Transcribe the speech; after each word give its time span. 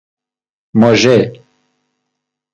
مژه 0.79 1.13